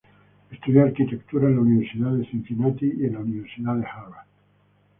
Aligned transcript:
Estudió 0.49 0.81
arquitectura 0.83 1.47
en 1.47 1.57
la 1.57 1.61
Universidad 1.61 2.11
de 2.13 2.25
Cincinnati 2.25 2.91
y 2.91 3.05
en 3.05 3.13
la 3.13 3.19
Universidad 3.19 3.75
Harvard. 3.83 4.25